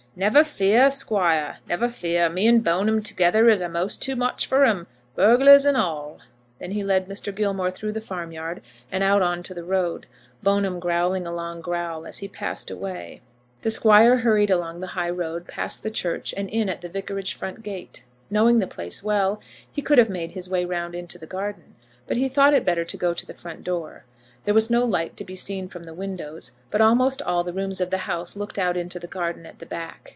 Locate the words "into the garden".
20.93-21.75, 28.75-29.45